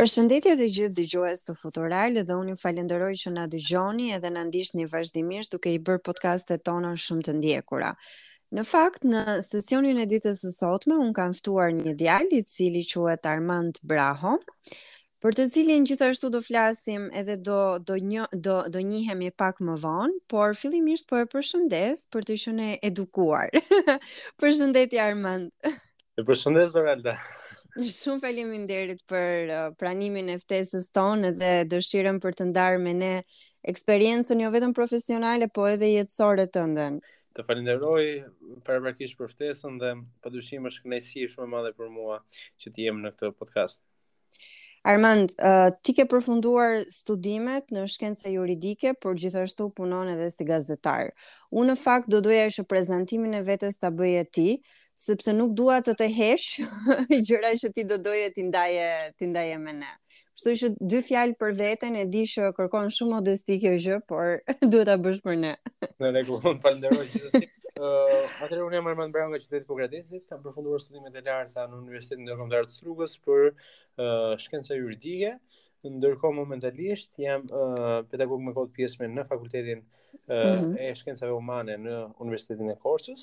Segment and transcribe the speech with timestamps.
[0.00, 4.46] Përshëndetje të gjithë dëgjues të Futural dhe unë ju falenderoj që na dëgjoni edhe na
[4.52, 7.90] një vazhdimisht duke i bërë podcastet tona shumë të ndjekura.
[8.56, 12.82] Në fakt, në sesionin e ditës së sotme un kam ftuar një djalë i cili
[12.94, 14.38] quhet Armand Braho,
[15.20, 17.60] për të cilin gjithashtu do flasim edhe do
[17.92, 22.40] do një do do njihemi pak më vonë, por fillimisht po e përshëndes për të
[22.46, 23.52] qenë edukuar.
[24.40, 25.52] përshëndetje Armand.
[26.16, 27.18] E përshëndes Doralda.
[27.78, 33.10] Shumë faleminderit për uh, pranimin e ftesës tonë dhe dëshirën për të ndarë me ne
[33.72, 36.98] eksperiencën jo vetëm profesionale, po edhe jetësore të ndën.
[37.38, 38.02] Të falenderoj
[38.70, 38.82] për
[39.18, 39.92] për ftesën dhe
[40.26, 42.18] padyshim është kënaqësi shumë e madhe për mua
[42.58, 43.82] që të jem në këtë podcast.
[44.82, 51.10] Armand, uh, ti ke përfunduar studimet në shkencë juridike, por gjithashtu punon edhe si gazetar.
[51.52, 54.46] Unë në fakt do doja që prezantimin e vetes ta bëje ti,
[55.00, 56.48] sepse nuk dua të të hesh
[57.28, 58.88] gjëra që ti do doje ti ndaje
[59.20, 59.92] ti ndaje me ne.
[60.38, 64.38] Kështu që dy fjalë për veten e di që kërkon shumë modesti kjo gjë, por
[64.70, 65.54] duhet ta bësh për ne.
[66.00, 67.50] Në rregull, falenderoj gjithsesi.
[67.80, 71.62] Uh, Atëherë unë jam Arman Brown nga qyteti i Pokradesit, kam përfunduar studimet e larta
[71.70, 75.30] në Universitetin Ndërkombëtar të Srugës për uh, shkenca juridike.
[75.94, 80.74] Ndërkohë momentalisht jam uh, pedagog me kod pjesme në fakultetin uh, mm -hmm.
[80.76, 83.22] e shkencave humane në Universitetin e Korçës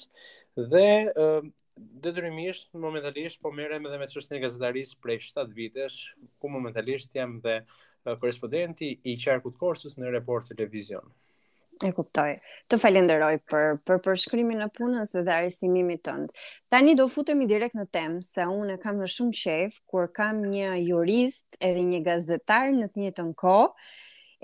[0.73, 1.45] dhe uh,
[2.05, 7.39] detyrimisht momentalisht po merrem edhe me çështjen e gazetarisë prej 7 vitesh, ku momentalisht jam
[7.45, 11.05] dhe korespondenti korrespondenti i qarkut Korçës në Report Televizion.
[11.86, 12.31] E kuptoj.
[12.72, 16.31] Të falenderoj për për përshkrimin e punës dhe arsimimit tënd.
[16.73, 20.72] Tani do futemi direkt në temë, se unë kam në shumë shef kur kam një
[20.88, 23.89] jurist edhe një gazetar në të njëjtën kohë,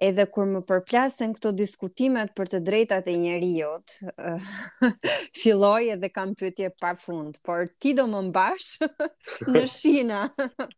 [0.08, 3.96] edhe kur më përplasen këto diskutimet për të drejtat e njeriut,
[5.42, 8.78] filloj edhe kam pyetje pafund, por ti do më mbash
[9.56, 10.26] në shina.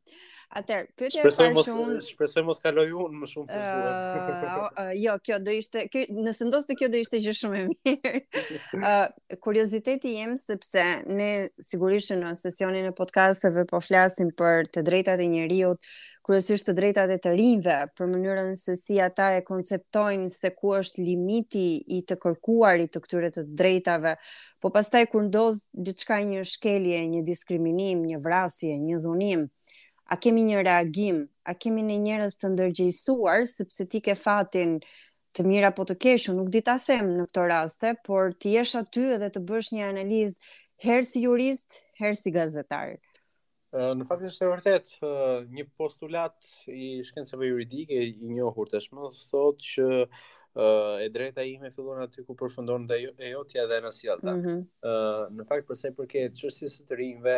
[0.55, 1.95] Atër, pyetja e parë shumë...
[2.05, 4.83] Shpresoj mos kaloj unë më shumë se shumë.
[4.95, 5.81] jo, kjo do ishte...
[5.91, 8.21] Kjo, nëse të kjo do ishte që shumë e mirë.
[8.79, 8.93] uh,
[9.43, 10.85] kurioziteti jem sepse
[11.17, 11.27] ne
[11.67, 15.89] sigurisht në sesionin e podcastëve po flasim për të drejtat e njeriut,
[16.25, 20.71] kryesisht të drejtat e të rinjve, për mënyrën se si ata e konceptojnë se ku
[20.79, 21.65] është limiti
[21.97, 24.15] i të kërkuarit të këtyre të drejtave,
[24.63, 29.47] po pastaj kur ndodh diçka një shkelje, një diskriminim, një vrasje, një dhunim,
[30.07, 34.77] a kemi një reagim, a kemi një njërës të ndërgjësuar, sepse ti ke fatin
[35.35, 38.75] të mira po të keshu, nuk di ta them në këto raste, por ti jesh
[38.79, 40.55] aty edhe të bësh një analizë
[40.85, 42.93] herë si jurist, herë si gazetar.
[43.75, 44.93] Në fatin është e vërtet,
[45.51, 49.87] një postulat i shkencëve juridike i njohur të shmë, thotë që
[51.03, 54.37] e drejta ime fillon aty ku përfundon dhe jo, e jotja dhe në sjelta.
[54.37, 55.39] Mm -hmm.
[55.39, 57.35] Në fakt i përket qështjes të rinjve,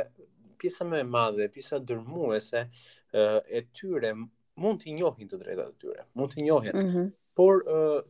[0.62, 4.14] pjesa më e madhe, pjesa dërmuese uh, e tyre
[4.58, 6.78] mund të njohin të drejtat e tyre, mund të njohin.
[6.80, 7.10] Mm -hmm.
[7.38, 7.60] Por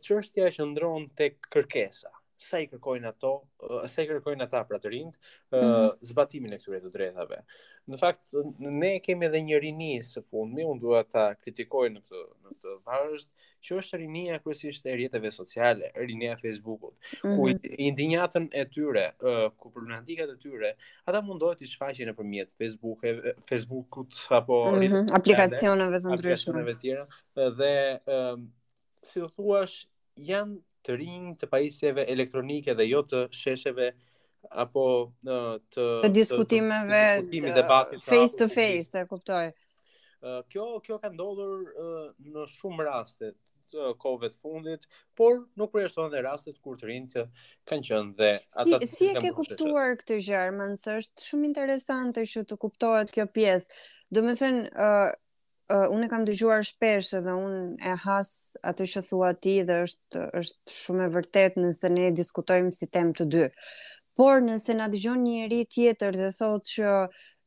[0.08, 2.10] çështja uh, që ndron tek kërkesa
[2.40, 3.32] sa i kërkojnë ato,
[3.92, 5.16] sa i kërkojnë ata për të rinjt,
[5.52, 5.94] mm -hmm.
[6.10, 7.40] zbatimin e këtyre të drejtave.
[7.90, 8.26] Në fakt
[8.60, 12.76] ne kemi edhe një rinisë së fundmi, unë dua ta kritikoj në këtë në këtë
[12.86, 13.26] varësh,
[13.68, 17.58] që është rinia kryesisht e rrjeteve sociale, rinia e Facebookut, ku mm
[17.92, 18.48] -hmm.
[18.60, 19.06] e tyre,
[19.60, 20.72] ku problematikat e tyre,
[21.10, 23.00] ata mundohet të shfaqin nëpërmjet Facebook,
[23.50, 25.04] Facebookut apo mm -hmm.
[25.20, 27.06] aplikacioneve të ndryshme aplikacioneve tjera
[27.60, 27.74] dhe
[28.08, 28.50] um,
[29.10, 29.76] si të thuash
[30.30, 30.56] janë
[30.86, 33.88] të rinj të pajisjeve elektronike dhe jo të shesheve
[34.64, 39.48] apo uh, të të diskutimeve të, të, debatit, uh, face to face, e kuptoj.
[40.18, 43.28] Uh, kjo kjo ka ndodhur uh, në shumë raste,
[43.68, 44.86] këtë kohëve të fundit,
[45.18, 47.16] por nuk përjashton edhe rastet kur të rinjt
[47.70, 48.32] kanë qenë dhe
[48.64, 52.60] ata si, si e ke kuptuar këtë gjë, më se është shumë interesante që të
[52.64, 53.80] kuptohet kjo pjesë.
[54.16, 55.12] Do të thënë uh,
[55.76, 57.62] uh, unë kam dëgjuar shpesh edhe unë
[57.92, 58.34] e has
[58.72, 63.18] atë që thua ti dhe është është shumë e vërtetë nëse ne diskutojmë si temë
[63.22, 63.46] të dy.
[64.18, 66.92] Por nëse na dëgjon një njerëz tjetër dhe thotë që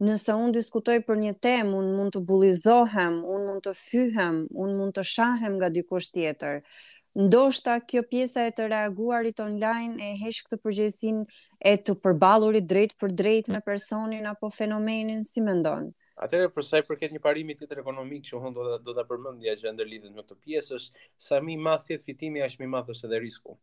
[0.09, 4.77] nëse un diskutoj për një temë, un mund të bullizohem, un mund të fyhem, un
[4.79, 6.61] mund të shahem nga dikush tjetër.
[7.25, 11.41] Ndoshta kjo pjesa e të reaguarit online e hesh këtë përgjegjësinë
[11.73, 15.91] e të përballurit drejt për drejt me personin apo fenomenin si mendon.
[15.91, 18.95] Ë Atëherë për sa i përket një parimi tjetër ekonomik që unë do ta do
[18.97, 22.59] ta përmendja që ndërlidhet me këtë pjesë është sa më i madh thjet fitimi aq
[22.61, 23.55] më i madh është edhe risku.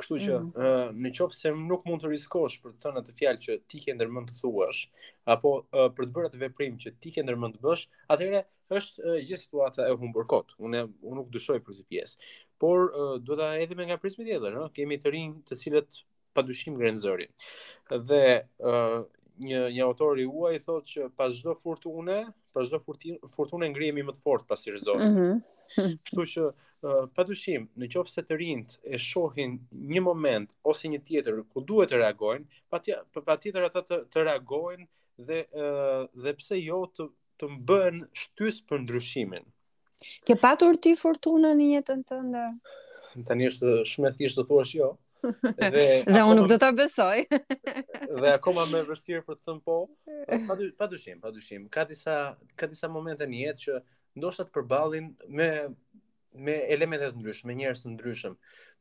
[0.00, 0.96] Kështu që mm -hmm.
[0.96, 4.32] uh, nëse nuk mund të riskosh për të thënë atë fjalë që ti ke ndërmend
[4.32, 4.80] të thuash
[5.36, 7.84] apo uh, për të bërë atë veprim që ti ke ndërmend të bësh,
[8.14, 8.42] atëherë
[8.78, 10.56] është uh, gjithë situata e humbur kot.
[10.66, 12.24] Unë unë nuk dyshoj për këtë pjesë,
[12.62, 14.72] por uh, ta hedhim nga prizmi tjetër, ëh, no?
[14.72, 16.00] kemi të rinj të cilët
[16.34, 17.28] padyshim grenzërin.
[18.08, 18.24] Dhe
[18.72, 19.04] ë
[19.42, 22.18] një një autor i huaj thotë që pas çdo furtune,
[22.56, 25.00] pas çdo furtune ngrihemi më të fortë pas rrezon.
[25.10, 25.36] Mhm.
[25.36, 25.44] Mm
[25.76, 29.56] Kështu që uh, padyshim, në qoftë se të rinjt e shohin
[29.92, 34.86] një moment ose një tjetër ku duhet të reagojnë, patjetër patjetër ata të, të reagojnë
[35.26, 37.08] dhe uh, dhe pse jo të
[37.42, 39.42] të bëhen shtys për ndryshimin.
[40.26, 42.46] Ke patur ti fortunën në jetën tënde?
[43.26, 44.92] Tanë është shumë e thjeshtë të thuash jo
[45.26, 47.24] dhe, dhe unë nuk do ta besoj.
[48.22, 49.78] dhe akoma më vështirë për të thënë po.
[49.90, 51.66] po pa, pa dyshim, pa dyshim.
[51.76, 52.16] Ka disa
[52.56, 53.78] ka disa momente në jetë që
[54.20, 55.50] ndoshta të përballin me
[56.46, 58.34] me elemente të ndryshme, me njerëz të ndryshëm,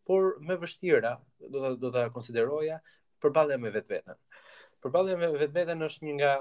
[0.04, 1.14] por me vështira
[1.48, 2.82] do ta do ta konsideroja
[3.24, 4.18] përballja me vetveten.
[4.84, 6.34] Përballja me vetveten është një nga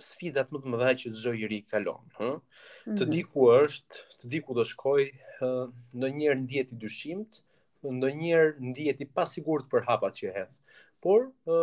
[0.00, 2.30] sfidat më të mëdha që çdo i ri kalon, hë?
[2.30, 2.96] Mm -hmm.
[2.96, 3.12] Të mhm.
[3.12, 5.02] di ku është, të di ku do shkoj,
[5.40, 5.64] hm,
[5.98, 7.42] ndonjëherë ndjet i dyshimt,
[7.86, 10.84] ndonjëherë ndihet i pasigurt për hapat që hedh.
[11.02, 11.58] Por ë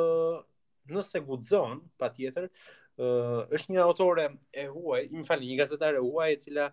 [0.96, 2.48] nëse guxon, patjetër,
[3.02, 3.08] ë
[3.58, 6.70] është një autore e huaj, më falni, një gazetare e huaj e cila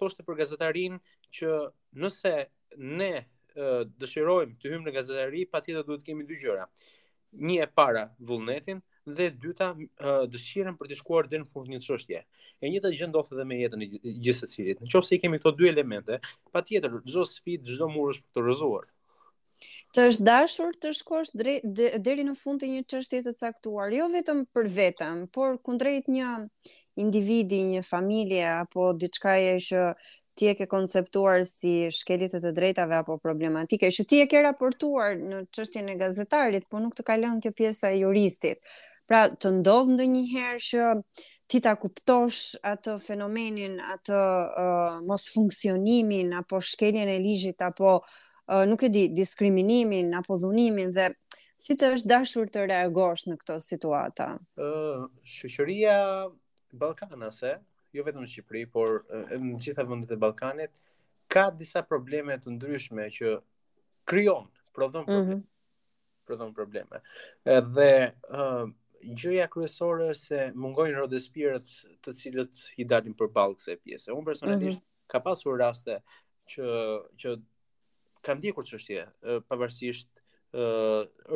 [0.00, 0.96] thoshte për gazetarin
[1.38, 1.58] që
[2.04, 2.32] nëse
[2.96, 3.10] ne
[4.00, 6.66] dëshirojmë të hymë në gazetari, patjetër duhet kemi dy gjëra.
[7.36, 9.70] Një e para vullnetin, dhe e dyta
[10.32, 12.20] dëshirën për të shkuar deri në fund të një çështje.
[12.62, 14.80] E njëjta gjë ndodh edhe me jetën e gjithë secilit.
[14.82, 16.18] Nëse i kemi këto dy elemente,
[16.54, 18.86] patjetër çdo sfidë, çdo mur është për të rëzuar.
[19.94, 21.54] Të është dashur të shkosh deri
[22.04, 26.32] deri në fund të një çështje të caktuar, jo vetëm për veten, por kundrejt një
[27.00, 29.36] individi, një familje apo diçka
[29.70, 29.82] që
[30.36, 35.14] ti e ke konceptuar si shkelit të drejtave apo problematike, që ti e ke raportuar
[35.16, 38.60] në qështjen e gazetarit, po nuk të kalon kjo pjesa e juristit.
[39.06, 40.86] Pra të ndodh ndonjëherë që
[41.52, 42.38] ti ta kuptosh
[42.70, 49.04] atë fenomenin, atë uh, mos funksionimin apo shkeljen e ligjit apo uh, nuk e di,
[49.14, 51.08] diskriminimin apo dhunimin dhe
[51.62, 54.26] si të është dashur të reagosh në këto situata?
[54.58, 55.06] Uh,
[55.36, 55.94] shëqëria
[56.76, 57.54] Balkanase,
[57.94, 58.96] jo vetëm në Shqipëri, por
[59.38, 60.82] në gjitha vëndet e Balkanit,
[61.32, 63.36] ka disa probleme të ndryshme që
[64.10, 65.22] kryon, prodhon probleme.
[65.22, 65.46] Mm -hmm.
[66.26, 66.98] Prodhon probleme.
[67.46, 67.88] Dhe
[68.34, 68.66] uh,
[69.14, 71.68] gjëja kryesore se mungojnë Rodespirët
[72.04, 74.12] të cilët i dalin përballë kësaj pjese.
[74.16, 75.12] Unë personalisht mm -hmm.
[75.12, 75.98] ka pasur raste
[76.54, 76.66] që
[77.18, 77.36] që
[78.26, 79.06] kanë ndjekur çështje,
[79.48, 80.10] pavarësisht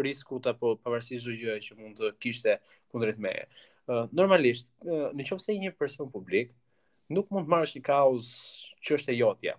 [0.03, 2.59] riskut apo pavarësisht çdo gjëje që mund të kishte
[2.91, 3.45] kundrejt meje.
[4.13, 4.67] Normalisht,
[5.15, 6.53] nëse je një person publik,
[7.09, 8.27] nuk mund të marrësh një kaos
[8.85, 9.55] që është e jotja,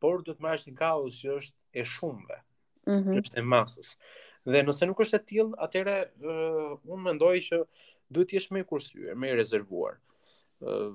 [0.00, 2.38] por duhet të marrësh një kauz që është e shumëve.
[2.86, 3.20] Mm -hmm.
[3.20, 3.96] Është e masës.
[4.44, 5.92] Dhe nëse nuk është e tillë, atëherë
[6.30, 7.60] uh, unë mendoj që
[8.14, 9.96] duhet të jesh më kursyer, më i rezervuar.
[10.64, 10.90] Uh,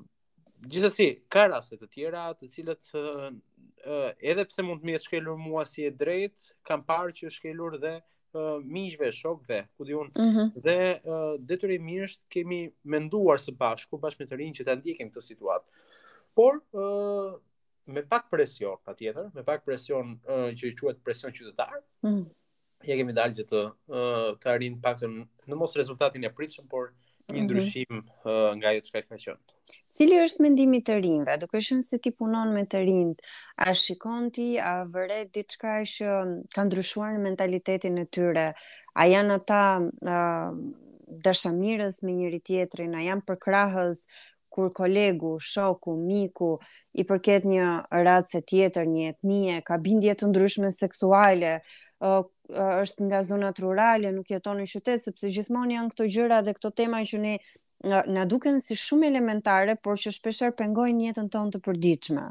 [0.70, 5.08] gjithsesi, ka raste të tjera të cilët uh, uh, edhe pse mund të më jetë
[5.08, 9.90] shkelur mua si e drejtë, kam parë që është shkelur dhe uh, miqve, shokve, ku
[9.92, 10.14] diun.
[10.20, 10.54] Mm -hmm.
[10.68, 10.78] Dhe
[11.14, 15.68] uh, detyrimisht kemi menduar së bashku bashkë me të rinj që ta ndjekim këtë situatë.
[16.38, 17.34] Por uh,
[17.94, 21.74] me pak presion patjetër, me pak presion uh, që quhet presion qytetar.
[22.06, 22.24] Mm -hmm
[22.90, 26.68] ja kemi dalë që të uh, të arrim pak të në mos rezultatin e pritshëm,
[26.72, 26.90] por
[27.30, 27.46] një mhm.
[27.46, 28.26] ndryshim mm -hmm.
[28.32, 29.56] uh, nga jo të shkaj ka qënë.
[29.96, 31.36] Cili është mendimi të rinve?
[31.42, 33.30] Duke shumë se ti punon me të rinë,
[33.66, 36.08] a shikon ti, a vëret diçka që
[36.56, 38.48] ka ndryshuar në mentalitetin e tyre,
[38.94, 39.62] a janë ata
[40.16, 40.52] uh,
[41.26, 43.98] dashamirës me njëri tjetrin, a janë përkrahës
[44.50, 46.52] kur kolegu, shoku, miku
[47.00, 47.66] i përket një
[48.08, 51.54] racë tjetër, një etnie, ka bindje të ndryshme seksuale,
[52.00, 56.72] është nga zonat rurale, nuk jeton në qytet, sepse gjithmonë janë këto gjëra dhe këto
[56.80, 57.36] tema që ne
[57.90, 62.26] na duken si shumë elementare, por që shpeshherë pengojnë jetën tonë të përditshme.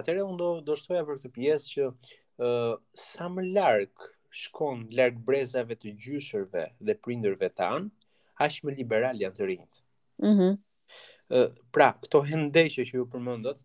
[0.00, 4.08] Atëherë unë do do shtoja për këtë pjesë që ë uh, sa më larg
[4.40, 7.88] shkon larg brezave të gjyshërve dhe prindërve tan,
[8.42, 9.84] aq më liberal janë të rinjt.
[10.26, 10.34] Mhm.
[10.46, 10.58] Mm
[11.30, 13.60] ë uh, pra, këto hendeshe që ju përmendët,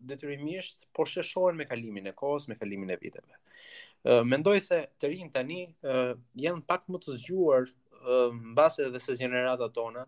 [0.00, 3.34] detyrimisht po sheshohen me kalimin e kohës, me kalimin e viteve.
[4.30, 5.60] Mendoj se të rinj tani
[6.44, 7.68] janë pak më të zgjuar
[8.52, 10.04] mbase edhe se gjenerata tona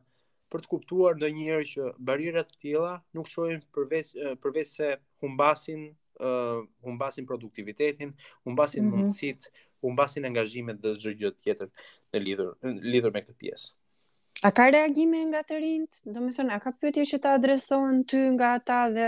[0.52, 4.12] për të kuptuar ndonjëherë që barierat të tilla nuk çojnë përveç
[4.44, 4.90] përveç se
[5.24, 5.86] humbasin
[6.20, 8.12] uh, humbasin produktivitetin,
[8.46, 9.06] humbasin mm -hmm.
[9.06, 9.48] mundësit,
[9.82, 11.68] humbasin angazhimet dhe çdo gjë tjetër
[12.12, 12.48] në lidhur
[12.92, 13.72] lidhur me këtë pjesë.
[14.44, 15.92] A ka reagime nga të rinjt?
[16.14, 19.06] Do me thënë, a ka pyetje që ta adresohen ty nga ata dhe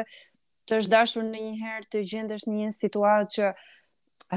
[0.69, 3.49] të është dashur në një herë të gjendesh një situatë që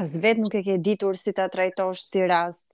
[0.02, 2.66] as vetë nuk e ke ditur si ta trajtosh si rast?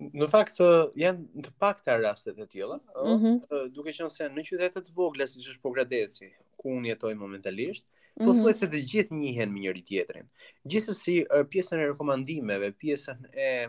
[0.00, 0.66] Në fakt, të,
[1.02, 3.68] janë të pak të rastet e tjela, mm -hmm.
[3.72, 6.28] duke qënë se në qytetet vogla, si që është pogradesi,
[6.60, 8.32] ku unë jetoj momentalisht, Mm -hmm.
[8.32, 10.26] Po thuaj se të gjithë njihen me njëri tjetrin.
[10.68, 11.16] Gjithsesi
[11.50, 13.68] pjesën e rekomandimeve, pjesën e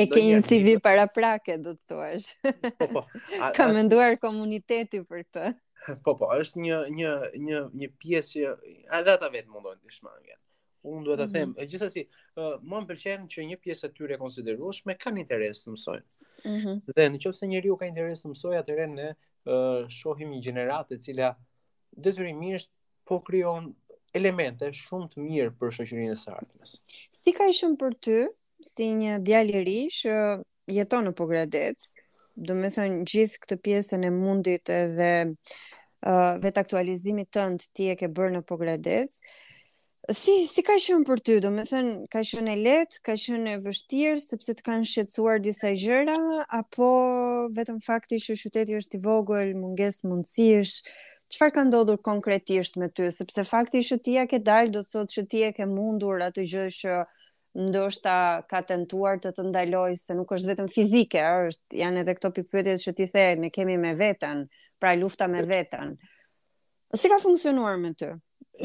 [0.00, 2.28] e ke një CV paraprake do të thuash.
[2.78, 3.02] Po, po.
[3.56, 3.72] Ka a...
[3.72, 5.52] menduar komuniteti për këtë.
[6.04, 7.08] Po po, është një një
[7.42, 10.38] një një pjesë që edhe ata vetë mundojnë të shmangin.
[10.86, 11.32] Unë duhet të mhm.
[11.34, 12.08] them, mm -hmm.
[12.36, 16.04] uh, më pëlqen që një pjesë e tyre konsiderueshme kanë interes të mësojnë.
[16.44, 16.50] Ëh.
[16.50, 16.94] Mm -hmm.
[16.98, 21.32] Dhe nëse njeriu ka interes të mësojë, atëherë në uh, shohim një gjeneratë e cila
[21.96, 22.70] detyrimisht
[23.06, 23.72] po krijon
[24.14, 26.70] elemente shumë të mirë për shoqërinë e sardhës.
[27.18, 28.18] Si ka qenë për ty
[28.68, 30.14] si një djalëri që
[30.78, 31.78] jeton në Pogradec,
[32.40, 37.96] do me thënë gjithë këtë pjesën e mundit edhe uh, vetë aktualizimit tënd ti e
[38.00, 39.18] ke bërë në Pogradec.
[40.10, 43.52] Si, si ka shënë për ty, do me thënë, ka shënë e letë, ka shënë
[43.52, 46.16] e vështirë, sepse të kanë shqetsuar disa gjëra,
[46.58, 46.88] apo
[47.54, 50.80] vetëm fakti që qyteti është i vogël, munges mundësish,
[51.32, 54.94] qëfar ka ndodhur konkretisht me ty, sepse fakti që ti e ke dalë, do të
[54.96, 57.06] thotë që ti e ke mundur atë gjë që uh,
[57.54, 58.14] ndoshta
[58.48, 62.80] ka tentuar të të ndaloj se nuk është vetëm fizike, është janë edhe këto pikpyetjet
[62.86, 64.46] që ti the, ne kemi me veten,
[64.80, 65.96] pra lufta me veten.
[66.96, 68.08] Si ka funksionuar me ty?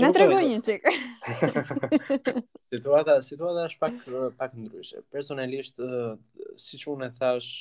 [0.02, 0.88] Na tregoj një çik.
[2.74, 4.00] situata, situata është pak
[4.40, 5.04] pak ndryshe.
[5.12, 5.78] Personalisht,
[6.60, 7.52] siç unë e thash,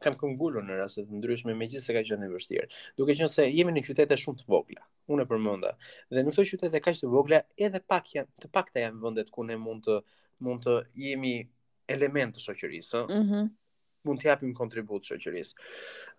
[0.00, 2.66] kam këngulur në raste të ndryshme, megjithëse ka qenë e vështirë.
[3.00, 5.74] Duke qenë se jemi në qytete shumë të vogla, unë e përmenda.
[6.08, 9.44] Dhe në këto qytete kaq të vogla, edhe pak janë, të pakta janë vendet ku
[9.48, 10.00] ne mund të
[10.44, 10.74] mund të
[11.06, 11.34] jemi
[11.90, 13.08] element të shoqërisë, ëh.
[13.22, 13.56] Mm -hmm
[14.08, 15.64] mund të japim kontribut shoqërisë.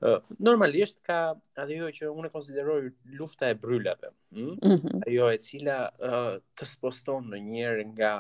[0.06, 0.10] Ë
[0.46, 1.16] normalisht ka
[1.64, 4.44] ajo që unë konsideroj lufta e bryllave, ëh, mm?
[4.68, 5.00] mm -hmm.
[5.08, 5.78] ajo e cila
[6.10, 8.12] uh, të sposton ndonjëherë nga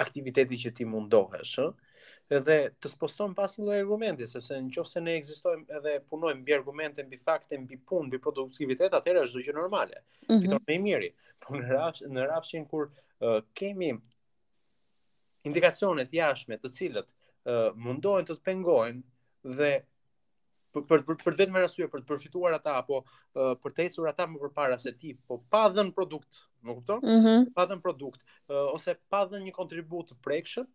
[0.00, 2.32] aktiviteti që ti mundohesh, hm?
[2.32, 6.56] edhe dhe të sposton pas një lloj argumenti, sepse nëse ne ekzistojmë edhe punojmë mbi
[6.56, 10.00] argumente, mbi fakte, mbi punë, mbi produktivitet, atëherë është gjë normale.
[10.00, 10.40] Mm -hmm.
[10.46, 11.12] Fiton më i miri.
[11.44, 13.98] Po në rafshin kur uh, kemi
[15.48, 19.70] indikacionet jashme të cilët uh, mundohen të të pengojnë dhe
[20.74, 24.26] për për për vetëm arsye për të përfituar ata apo uh, për të ecur ata
[24.30, 27.04] më përpara se ti, po pa dhën produkt, më kupton?
[27.04, 27.44] Mm -hmm.
[27.58, 30.66] Pa dhën produkt uh, ose pa dhën një kontribut të prekshëm,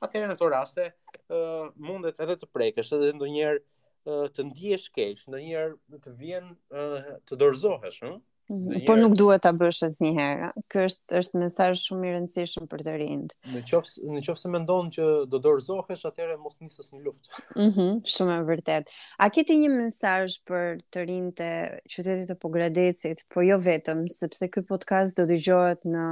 [0.00, 5.26] atëherë në këto raste uh, mundet edhe të prekësh edhe ndonjëherë uh, të ndihesh keq,
[5.28, 8.08] ndonjëherë të vjen uh, të dorëzohesh, ëh?
[8.08, 8.14] Hm?
[8.16, 8.22] Uh?
[8.50, 8.82] Njërës.
[8.86, 10.48] Por nuk duhet ta bësh asnjëherë.
[10.68, 13.30] Ky është është mesazh shumë i rëndësishëm për të rinjt.
[13.54, 17.30] Në qoftë në qoftë se mendon që do dorëzohesh, atëherë mos nisës në luftë.
[17.56, 18.98] Mhm, mm shumë e vërtetë.
[19.24, 21.48] A ke ti një mesazh për të rinjt e
[21.88, 26.04] qytetit të Pogradecit, por jo vetëm, sepse ky podcast do dëgjohet në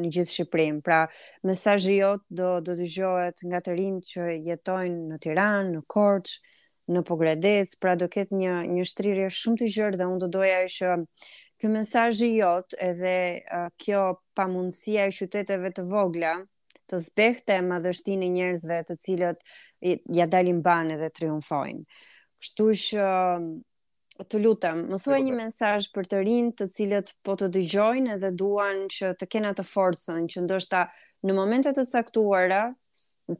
[0.00, 0.80] në gjithë Shqipërinë.
[0.86, 1.00] Pra,
[1.44, 6.56] mesazhi jot do do dëgjohet nga të rinjt që jetojnë në Tiranë, në Korçë,
[6.94, 10.62] në Pogradec, pra do ket një një shtrirje shumë të gjerë dhe unë do doja
[10.78, 10.94] që
[11.60, 13.16] ky mesazh i jot edhe
[13.52, 14.06] uh, kjo
[14.38, 16.34] pamundësia e qyteteve të vogla
[16.90, 19.42] të zbehte madhështinë e njerëzve të cilët
[20.18, 21.84] ja dalin banë dhe triumfojnë.
[22.42, 23.04] Kështu që
[24.32, 28.16] të lutem, më thuaj një po mesazh për të rinj të cilët po të dëgjojnë
[28.16, 30.82] edhe duan që të kenë atë forcën që ndoshta
[31.28, 32.64] në momente të caktuara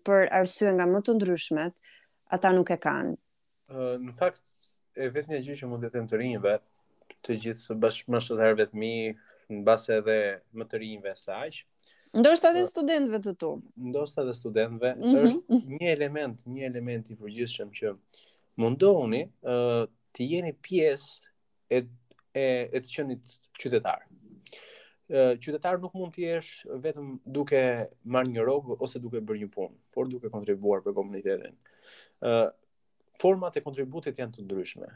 [0.06, 1.82] për arsye nga më të ndryshmet
[2.36, 3.16] ata nuk e kanë.
[4.06, 4.46] në fakt
[4.94, 6.54] e një gjë që mund të them të rinjve
[7.24, 8.66] të gjithë së bashkë më shëtë herë
[9.50, 10.16] në base edhe
[10.60, 11.62] më të rinjëve së aqë.
[12.20, 13.50] Ndoshtë edhe pra- studentëve të tu.
[13.90, 14.90] Ndoshtë edhe studentëve.
[14.98, 15.26] Mm -hmm.
[15.26, 17.94] është një element, një element i përgjithshëm që
[18.60, 21.26] mundohuni uh, të jeni pjesë
[21.70, 21.78] e,
[22.34, 24.06] e, e të qënit qytetarë.
[25.10, 29.48] Uh, qytetar nuk mund të jesh vetëm duke marrë një rrogë ose duke bërë një
[29.50, 31.56] punë, por duke kontribuar për komunitetin.
[32.22, 32.48] Ë uh,
[33.20, 34.86] format e kontributit janë të ndryshme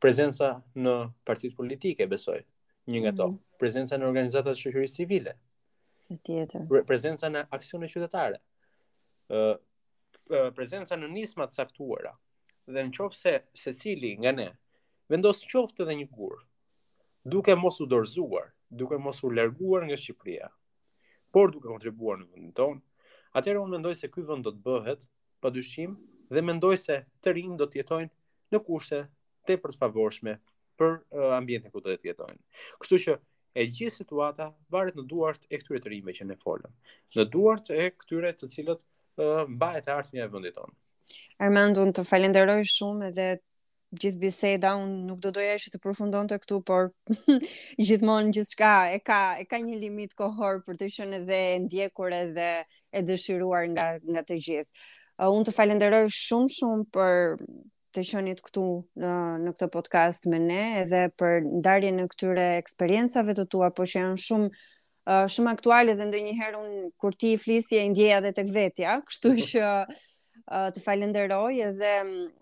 [0.00, 0.92] prezenca në
[1.26, 2.38] partitë politike, besoj,
[2.88, 3.26] një nga to.
[3.28, 3.44] Mm -hmm.
[3.58, 5.32] Prezenca në organizatat shëqërisë civile.
[6.10, 6.66] Në tjetër.
[6.86, 8.38] Prezenca në aksione qytetare.
[9.30, 9.56] Uh,
[10.54, 12.16] prezenca në nismat saktuara.
[12.66, 14.58] Dhe në secili se, se cili nga ne,
[15.10, 16.36] vendosë qoftë edhe një kur,
[17.24, 20.48] duke mos u dorzuar, duke mos u larguar nga Shqipëria,
[21.32, 22.80] por duke kontribuar në vendin tonë,
[23.34, 25.08] atëherë unë mendoj se ky vend do të bëhet
[25.40, 25.96] padyshim
[26.30, 28.10] dhe mendoj se të rinj do të jetojnë
[28.52, 29.08] në kushte
[29.56, 30.34] për të favorshme
[30.78, 32.38] për uh, ambientin ku do të jetojnë.
[32.82, 33.14] Kështu që
[33.58, 36.74] e gjithë situata varet në duart e këtyre të rinjve që ne folëm,
[37.16, 40.74] në duart e këtyre të cilët uh, mbahet e ardhmja e vendit tonë.
[41.40, 43.28] Armand, unë të falenderoj shumë edhe
[43.88, 46.90] gjithë biseda, unë nuk do doja ishë të përfundon të këtu, por
[47.88, 52.12] gjithmonë gjithë shka e ka, e ka një limit kohor për të shënë edhe ndjekur
[52.12, 52.50] edhe
[52.92, 54.72] e dëshiruar nga, nga të gjithë.
[55.18, 57.40] Uh, unë të falenderoj shumë shumë për
[57.94, 58.62] të qenit këtu
[59.00, 59.12] në
[59.44, 64.02] në këtë podcast me ne edhe për ndarjen e këtyre eksperiencave të tua, po që
[64.02, 68.98] janë shumë shumë aktuale dhe ndonjëherë un kur ti flisje i ndjeja edhe tek vetja.
[69.08, 69.70] Kështu që
[70.76, 71.92] të falenderoj edhe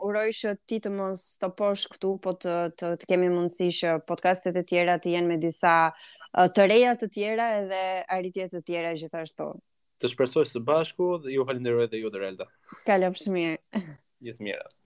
[0.06, 4.64] uroj që ti të mos stoposh këtu, po të të kemi mundësi që podcastet e
[4.68, 5.76] tjera të jenë me disa
[6.58, 7.84] të reja të tjera edhe
[8.18, 9.48] arritje të tjera gjithashtu.
[10.02, 12.50] Të shpresoj së bashku dhe ju falenderoj edhe ju Dorelda.
[12.90, 13.84] Kalofsh mirë.
[14.26, 14.76] Gjithë mirë.